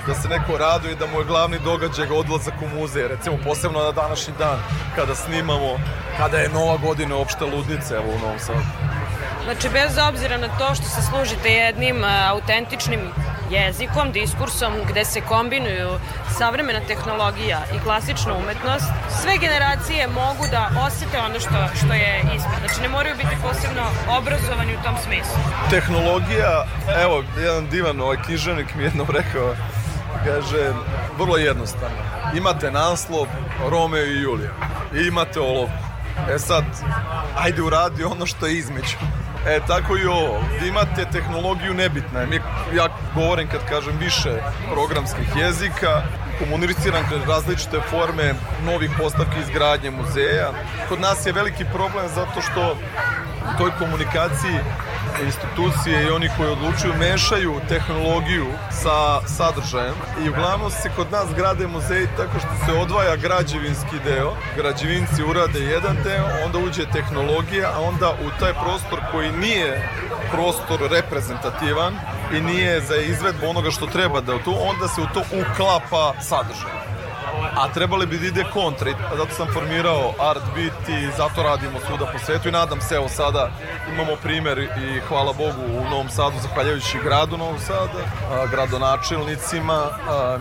da 0.07 0.13
se 0.13 0.29
neko 0.29 0.57
raduje 0.57 0.95
da 0.95 1.07
mu 1.07 1.19
je 1.19 1.25
glavni 1.25 1.60
događaj 1.60 2.07
odlazak 2.07 2.53
u 2.62 2.79
muzej, 2.79 3.07
recimo 3.07 3.38
posebno 3.43 3.79
na 3.79 3.91
današnji 3.91 4.33
dan 4.39 4.60
kada 4.95 5.15
snimamo, 5.15 5.79
kada 6.17 6.38
je 6.38 6.50
nova 6.50 6.77
godina 6.77 7.15
opšta 7.17 7.45
ludnica 7.45 7.95
evo 7.95 8.05
u 8.15 8.19
Novom 8.19 8.39
Sadu. 8.39 8.60
Znači, 9.43 9.69
bez 9.69 9.98
obzira 10.10 10.38
na 10.38 10.48
to 10.48 10.75
što 10.75 10.83
se 10.83 11.01
služite 11.01 11.50
jednim 11.50 11.98
uh, 11.98 12.29
autentičnim 12.29 13.00
jezikom, 13.51 14.12
diskursom, 14.12 14.74
gde 14.89 15.05
se 15.05 15.22
kombinuju 15.22 15.89
savremena 16.38 16.79
tehnologija 16.88 17.60
i 17.75 17.79
klasična 17.79 18.34
umetnost, 18.34 18.86
sve 19.22 19.38
generacije 19.38 20.08
mogu 20.08 20.43
da 20.51 20.70
osete 20.86 21.20
ono 21.20 21.39
što, 21.39 21.60
što 21.77 21.93
je 21.93 22.22
ispred. 22.36 22.60
Znači, 22.60 22.81
ne 22.81 22.89
moraju 22.89 23.15
biti 23.15 23.36
posebno 23.41 23.84
obrazovani 24.17 24.75
u 24.75 24.84
tom 24.84 24.96
smislu. 25.05 25.39
Tehnologija, 25.70 26.65
evo, 27.03 27.24
jedan 27.38 27.67
divan 27.70 28.01
ovaj 28.01 28.17
književnik 28.25 28.75
mi 28.75 28.84
jednom 28.84 29.08
rekao, 29.10 29.55
kaže, 30.25 30.74
vrlo 31.17 31.38
jednostavno. 31.38 31.98
Imate 32.36 32.72
naslov 32.72 33.27
Romeo 33.70 34.05
i 34.05 34.22
Julija 34.22 34.51
i 34.93 35.08
imate 35.08 35.39
olovku. 35.39 35.91
E 36.36 36.39
sad, 36.39 36.63
ajde 37.38 37.62
uradi 37.62 38.03
ono 38.03 38.25
što 38.25 38.48
je 38.48 38.58
između. 38.58 38.98
E, 39.48 39.60
tako 39.67 39.98
i 39.98 40.05
ovo. 40.05 40.43
Imate 40.67 41.05
tehnologiju 41.12 41.74
nebitna. 41.74 42.25
Mi, 42.25 42.39
ja 42.75 42.87
govorim 43.15 43.47
kad 43.47 43.69
kažem 43.69 43.97
više 43.97 44.33
programskih 44.73 45.27
jezika, 45.35 46.01
komuniciram 46.39 47.03
kroz 47.09 47.21
različite 47.27 47.77
forme 47.89 48.33
novih 48.65 48.91
postavki 48.97 49.39
izgradnje 49.39 49.91
muzeja. 49.91 50.51
Kod 50.89 50.99
nas 50.99 51.25
je 51.25 51.33
veliki 51.33 51.65
problem 51.73 52.07
zato 52.15 52.41
što 52.41 52.77
u 53.53 53.57
toj 53.57 53.71
komunikaciji 53.79 54.59
institucije 55.25 56.03
i 56.03 56.09
oni 56.09 56.29
koji 56.37 56.49
odlučuju 56.49 56.93
mešaju 56.99 57.61
tehnologiju 57.69 58.45
sa 58.71 59.27
sadržajem 59.27 59.95
i 60.25 60.29
uglavnom 60.29 60.71
se 60.71 60.91
kod 60.95 61.11
nas 61.11 61.27
grade 61.35 61.67
muzeji 61.67 62.07
tako 62.17 62.39
što 62.39 62.65
se 62.65 62.79
odvaja 62.79 63.15
građevinski 63.15 63.97
deo, 64.03 64.33
građevinci 64.55 65.23
urade 65.23 65.59
jedan 65.59 65.97
deo, 66.03 66.25
onda 66.45 66.57
uđe 66.57 66.85
tehnologija, 66.93 67.71
a 67.75 67.81
onda 67.81 68.09
u 68.09 68.39
taj 68.39 68.53
prostor 68.53 68.99
koji 69.11 69.31
nije 69.31 69.89
prostor 70.31 70.79
reprezentativan 70.91 71.93
i 72.38 72.41
nije 72.41 72.81
za 72.81 72.95
izvedbu 72.95 73.47
onoga 73.47 73.71
što 73.71 73.85
treba 73.85 74.21
da 74.21 74.43
tu, 74.43 74.53
onda 74.69 74.88
se 74.88 75.01
u 75.01 75.07
to 75.13 75.21
uklapa 75.41 76.13
sadržaj 76.21 76.90
a 77.58 77.67
trebali 77.74 78.05
bi 78.05 78.17
da 78.17 78.27
ide 78.27 78.43
kontra 78.53 78.91
zato 79.17 79.34
sam 79.34 79.48
formirao 79.53 80.13
Art 80.20 80.43
Beat 80.55 80.89
i 80.89 81.12
zato 81.17 81.43
radimo 81.43 81.79
svuda 81.88 82.05
po 82.05 82.20
svetu 82.20 82.50
i 82.50 82.51
nadam 82.51 82.81
se 82.81 82.96
evo 82.96 83.10
sada 83.10 83.51
imamo 83.93 84.15
primer 84.24 84.60
i 84.60 85.00
hvala 85.08 85.34
Bogu 85.34 85.62
u 85.77 85.89
Novom 85.89 86.10
Sadu 86.10 86.36
zahvaljujući 86.41 86.98
gradu 87.03 87.38
Novom 87.38 87.60
Sada, 87.60 88.01
gradonačelnicima, 88.51 89.79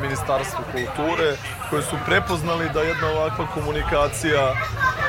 ministarstvu 0.02 0.64
kulture 0.72 1.36
koji 1.70 1.82
su 1.82 1.96
prepoznali 2.06 2.70
da 2.74 2.80
jedna 2.82 3.08
ovakva 3.08 3.46
komunikacija 3.54 4.54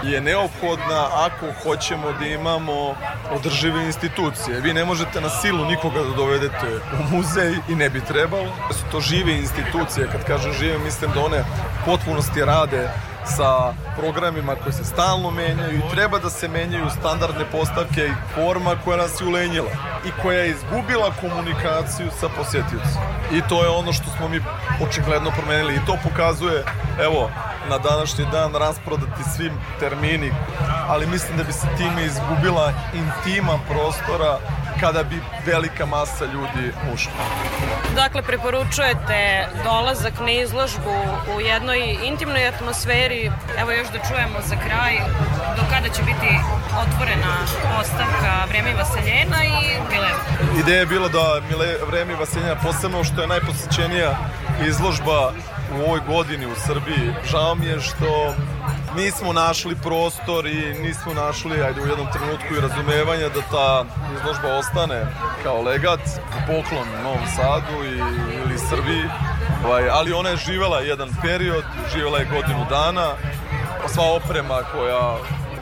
je 0.03 0.21
neophodna 0.21 1.07
ako 1.15 1.45
hoćemo 1.63 2.11
da 2.19 2.25
imamo 2.25 2.95
održive 3.31 3.85
institucije. 3.85 4.61
Vi 4.61 4.73
ne 4.73 4.85
možete 4.85 5.21
na 5.21 5.29
silu 5.29 5.65
nikoga 5.65 5.99
da 6.03 6.15
dovedete 6.15 6.67
u 6.99 7.15
muzej 7.15 7.53
i 7.69 7.75
ne 7.75 7.89
bi 7.89 8.01
trebalo. 8.01 8.47
To 8.91 8.99
žive 8.99 9.33
institucije, 9.37 10.07
kad 10.11 10.25
kažem 10.25 10.53
žive 10.53 10.77
mislim 10.77 11.11
da 11.13 11.25
one 11.25 11.43
potpunosti 11.91 12.45
rade 12.45 12.89
sa 13.25 13.73
programima 13.97 14.55
koji 14.55 14.73
se 14.73 14.83
stalno 14.83 15.31
menjaju 15.31 15.77
i 15.77 15.89
treba 15.93 16.19
da 16.19 16.29
se 16.29 16.47
menjaju 16.47 16.89
standardne 16.99 17.45
postavke 17.51 18.01
i 18.05 18.19
forma 18.35 18.75
koja 18.83 18.97
nas 18.97 19.21
je 19.21 19.27
ulenjila 19.27 19.71
i 20.05 20.09
koja 20.21 20.39
je 20.39 20.49
izgubila 20.49 21.11
komunikaciju 21.21 22.07
sa 22.19 22.29
posjetiocima. 22.37 23.07
I 23.31 23.41
to 23.49 23.63
je 23.63 23.69
ono 23.69 23.93
što 23.93 24.05
smo 24.17 24.29
mi 24.29 24.39
očigledno 24.87 25.31
promenili 25.31 25.75
i 25.75 25.85
to 25.85 25.97
pokazuje, 26.03 26.63
evo, 27.01 27.29
na 27.69 27.77
današnji 27.77 28.25
dan 28.31 28.55
rasprodati 28.55 29.29
svim 29.35 29.53
termini, 29.79 30.31
ali 30.87 31.07
mislim 31.07 31.37
da 31.37 31.43
bi 31.43 31.53
se 31.53 31.67
time 31.77 32.05
izgubila 32.05 32.73
intima 32.93 33.59
prostora 33.69 34.39
kada 34.79 35.03
bi 35.03 35.21
velika 35.45 35.85
masa 35.85 36.25
ljudi 36.25 36.73
ušla. 36.93 37.11
Dakle, 37.95 38.21
preporučujete 38.21 39.47
dolazak 39.63 40.13
na 40.19 40.31
izložbu 40.31 40.95
u 41.35 41.41
jednoj 41.41 41.97
intimnoj 42.03 42.47
atmosferi. 42.47 43.31
Evo 43.57 43.71
još 43.71 43.87
da 43.87 43.99
čujemo 44.07 44.39
za 44.45 44.55
kraj 44.55 44.93
do 45.55 45.61
kada 45.69 45.89
će 45.89 46.01
biti 46.03 46.31
otvorena 46.83 47.33
postavka 47.77 48.45
Vreme 48.49 48.73
Vaseljena 48.73 49.43
i 49.43 49.57
Mileva. 49.91 50.19
Ideja 50.59 50.79
je 50.79 50.85
bila 50.85 51.07
da 51.07 51.41
Mile, 51.49 51.75
Vreme 51.87 52.15
Vaseljena 52.15 52.55
posebno 52.55 53.03
što 53.03 53.21
je 53.21 53.27
najposećenija 53.27 54.17
izložba 54.67 55.31
u 55.75 55.81
ovoj 55.81 55.99
godini 56.07 56.45
u 56.45 56.55
Srbiji. 56.55 57.13
Žao 57.31 57.55
mi 57.55 57.65
je 57.65 57.79
što 57.79 58.33
nismo 58.95 59.33
našli 59.33 59.75
prostor 59.75 60.47
i 60.47 60.73
nismo 60.81 61.13
našli, 61.13 61.63
ajde 61.63 61.81
u 61.81 61.87
jednom 61.87 62.07
trenutku 62.13 62.53
i 62.57 62.61
razumevanja 62.61 63.29
da 63.29 63.41
ta 63.51 63.85
izložba 64.15 64.57
ostane 64.57 65.07
kao 65.43 65.61
legat, 65.61 65.99
poklon 66.47 66.87
Novom 67.03 67.25
Sadu 67.35 67.83
i, 67.85 67.97
ili 68.43 68.57
Srbiji, 68.69 69.03
ovaj, 69.65 69.89
ali 69.89 70.13
ona 70.13 70.29
je 70.29 70.37
živela 70.37 70.79
jedan 70.79 71.09
period, 71.21 71.63
živela 71.93 72.17
je 72.17 72.25
godinu 72.25 72.65
dana, 72.69 73.07
sva 73.87 74.03
oprema 74.03 74.59
koja 74.73 75.17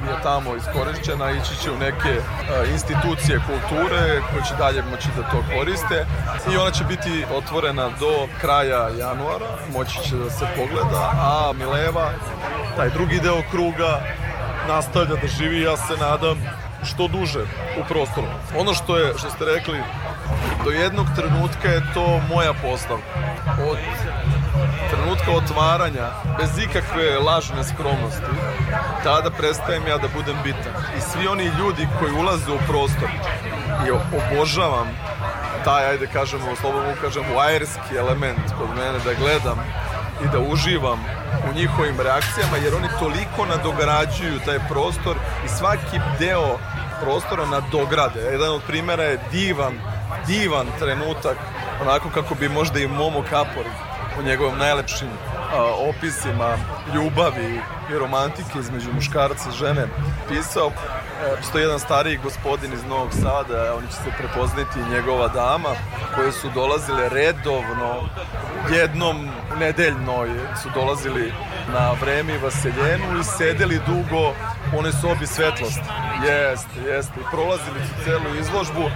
je 0.08 0.24
tamo 0.24 0.56
iskorišćena, 0.56 1.32
ići 1.32 1.64
će 1.64 1.72
u 1.72 1.78
neke 1.78 2.14
uh, 2.20 2.72
institucije 2.72 3.42
kulture 3.48 4.22
koje 4.32 4.44
će 4.48 4.56
dalje 4.58 4.82
moći 4.92 5.08
da 5.18 5.24
to 5.32 5.44
koriste 5.54 6.06
i 6.54 6.58
ona 6.58 6.72
će 6.72 6.84
biti 6.84 7.26
otvorena 7.38 7.90
do 8.00 8.28
kraja 8.42 8.90
januara, 9.00 9.52
moći 9.74 9.98
će 10.10 10.16
da 10.16 10.30
se 10.30 10.46
pogleda, 10.58 11.12
a 11.14 11.52
Mileva, 11.58 12.12
taj 12.76 12.90
drugi 12.90 13.20
deo 13.20 13.42
kruga, 13.52 14.02
nastavlja 14.68 15.16
da 15.22 15.28
živi, 15.28 15.62
ja 15.62 15.78
se 15.78 15.94
nadam, 16.00 16.38
što 16.84 17.08
duže 17.08 17.44
u 17.80 17.84
prostoru. 17.88 18.28
Ono 18.58 18.74
što 18.74 18.98
je, 18.98 19.14
što 19.18 19.30
ste 19.30 19.46
rekli, 19.46 19.80
do 20.66 20.72
jednog 20.72 21.08
trenutka 21.16 21.68
je 21.68 21.94
to 21.94 22.22
moja 22.30 22.54
postavka. 22.54 23.20
Od 23.70 23.78
trenutka 24.90 25.32
otvaranja, 25.32 26.08
bez 26.40 26.64
ikakve 26.64 27.20
lažne 27.20 27.64
skromnosti, 27.64 28.34
tada 29.04 29.30
prestajem 29.30 29.88
ja 29.88 29.98
da 29.98 30.08
budem 30.08 30.38
bitan. 30.44 30.74
I 30.98 31.02
svi 31.02 31.28
oni 31.28 31.44
ljudi 31.44 31.88
koji 32.00 32.14
ulaze 32.14 32.52
u 32.52 32.60
prostor 32.68 33.10
i 33.88 33.92
obožavam 33.92 34.88
taj, 35.64 35.86
ajde 35.86 36.08
kažemo, 36.08 36.56
slobodno 36.62 36.94
kažem, 37.02 37.24
wajerski 37.36 37.98
element 37.98 38.46
kod 38.58 38.70
mene 38.70 39.00
da 39.06 39.14
gledam 39.14 39.60
i 40.24 40.28
da 40.32 40.40
uživam 40.40 41.00
u 41.50 41.54
njihovim 41.54 42.00
reakcijama 42.00 42.58
jer 42.64 42.76
oni 42.76 42.88
toliko 43.00 43.46
nadograđuju 43.46 44.40
taj 44.46 44.60
prostor 44.70 45.16
i 45.46 45.48
svaki 45.48 46.00
deo 46.20 46.58
prostora 47.02 47.46
nadograde. 47.46 48.20
Jedan 48.20 48.52
od 48.52 48.62
primjera 48.68 49.04
je 49.04 49.20
divan, 49.32 49.74
divan 50.28 50.68
trenutak 50.80 51.38
onako 51.82 52.10
kako 52.14 52.36
bi 52.36 52.50
možda 52.50 52.80
i 52.80 52.88
Momo 52.88 53.24
Kapor 53.30 53.66
u 54.20 54.24
njegovom 54.24 54.58
najlepšim 54.58 55.08
opisima 55.90 56.58
ljubavi 56.94 57.62
i 57.92 58.00
romantike 58.00 58.60
između 58.60 58.94
muškarca 58.94 59.50
i 59.50 59.58
žene 59.58 59.88
pisao. 60.30 60.72
Postoji 61.38 61.64
jedan 61.64 61.80
stariji 61.80 62.20
gospodin 62.24 62.74
iz 62.74 62.84
Novog 62.84 63.14
Sada, 63.14 63.76
oni 63.78 63.88
će 63.88 63.94
se 63.94 64.12
prepoznati 64.18 64.92
njegova 64.92 65.28
dama, 65.28 65.70
koje 66.16 66.32
su 66.32 66.50
dolazile 66.54 67.10
redovno, 67.10 68.10
jednom 68.72 69.30
nedeljno 69.60 70.26
su 70.64 70.70
dolazili 70.76 71.34
na 71.74 71.92
vreme 72.02 72.34
i 72.34 72.38
vaseljenu 72.38 73.20
i 73.20 73.24
sedeli 73.24 73.80
dugo 73.88 74.34
u 74.74 74.80
onoj 74.80 74.92
sobi 74.92 75.28
svetlosti. 75.28 75.82
Jeste, 76.26 76.80
jeste. 76.88 77.14
I 77.20 77.24
prolazili 77.32 77.80
su 77.88 78.04
celu 78.04 78.36
izložbu. 78.40 78.90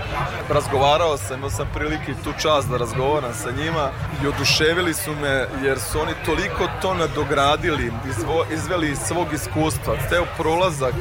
Razgovarao 0.50 1.18
sam, 1.18 1.38
imao 1.38 1.50
sam 1.50 1.68
prilike 1.74 2.12
i 2.12 2.24
tu 2.24 2.34
čast 2.42 2.70
da 2.70 2.78
razgovaram 2.78 3.34
sa 3.34 3.52
njima 3.52 3.90
i 4.24 4.28
oduševili 4.28 4.94
su 4.94 5.16
me 5.16 5.48
jer 5.64 5.80
su 5.80 6.00
oni 6.00 6.14
toliko 6.26 6.68
to 6.82 6.94
nadogradili, 6.94 7.92
izvo, 8.10 8.46
izveli 8.54 8.92
iz 8.92 8.98
svog 8.98 9.34
iskustva. 9.34 9.96
Ceo 10.10 10.26
prolazak 10.38 10.94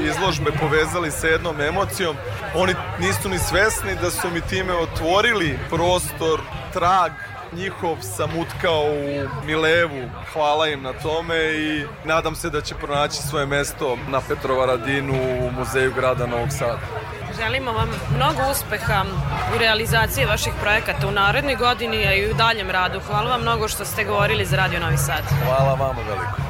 izložbe 0.00 0.50
povezali 0.60 1.10
sa 1.10 1.26
jednom 1.26 1.60
emocijom. 1.60 2.16
Oni 2.54 2.74
nisu 3.00 3.28
ni 3.28 3.38
svesni 3.38 3.94
da 4.02 4.10
su 4.10 4.30
mi 4.30 4.40
time 4.40 4.74
otvorili 4.74 5.58
prostor, 5.70 6.40
trag 6.72 7.12
njihov 7.52 7.96
sam 8.00 8.30
utkao 8.38 8.82
u 8.82 9.46
Milevu. 9.46 10.10
Hvala 10.32 10.68
im 10.68 10.82
na 10.82 10.92
tome 10.92 11.36
i 11.36 11.86
nadam 12.04 12.34
se 12.34 12.50
da 12.50 12.60
će 12.60 12.74
pronaći 12.74 13.22
svoje 13.22 13.46
mesto 13.46 13.96
na 14.08 14.20
Petrovaradinu 14.28 15.14
u 15.14 15.50
Muzeju 15.50 15.92
grada 15.94 16.26
Novog 16.26 16.48
Sada. 16.50 16.78
Želimo 17.40 17.72
vam 17.72 17.88
mnogo 18.16 18.50
uspeha 18.50 19.04
u 19.54 19.58
realizaciji 19.58 20.24
vaših 20.24 20.52
projekata 20.60 21.08
u 21.08 21.10
narednoj 21.10 21.56
godini, 21.56 22.06
a 22.06 22.14
i 22.14 22.30
u 22.30 22.34
daljem 22.34 22.70
radu. 22.70 23.00
Hvala 23.00 23.30
vam 23.30 23.40
mnogo 23.40 23.68
što 23.68 23.84
ste 23.84 24.04
govorili 24.04 24.44
za 24.44 24.56
Radio 24.56 24.80
Novi 24.80 24.96
Sad. 24.96 25.22
Hvala 25.44 25.74
vama 25.74 26.02
veliko. 26.08 26.47